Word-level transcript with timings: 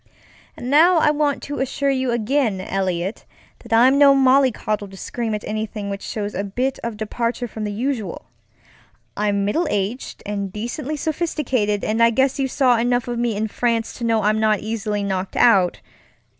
And 0.57 0.71
now 0.71 0.97
I 0.97 1.11
want 1.11 1.43
to 1.43 1.59
assure 1.59 1.91
you 1.91 2.09
again, 2.09 2.59
Eliot, 2.59 3.23
that 3.59 3.71
I'm 3.71 3.99
no 3.99 4.15
mollycoddle 4.15 4.87
to 4.87 4.97
scream 4.97 5.35
at 5.35 5.43
anything 5.43 5.91
which 5.91 6.01
shows 6.01 6.33
a 6.33 6.43
bit 6.43 6.79
of 6.83 6.97
departure 6.97 7.47
from 7.47 7.65
the 7.65 7.71
usual. 7.71 8.25
I'm 9.15 9.45
middle 9.45 9.67
aged 9.69 10.23
and 10.25 10.51
decently 10.51 10.97
sophisticated, 10.97 11.83
and 11.83 12.01
I 12.01 12.09
guess 12.09 12.39
you 12.39 12.47
saw 12.47 12.77
enough 12.79 13.07
of 13.07 13.19
me 13.19 13.35
in 13.35 13.47
France 13.47 13.93
to 13.99 14.03
know 14.03 14.23
I'm 14.23 14.39
not 14.39 14.61
easily 14.61 15.03
knocked 15.03 15.35
out. 15.37 15.81